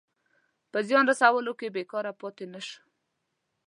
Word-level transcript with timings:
په 0.71 0.79
زیان 0.87 1.05
رسولو 1.11 1.53
کې 1.59 1.73
بېکاره 1.75 2.11
پاته 2.19 2.45
نه 2.53 2.61
شو. 2.67 2.79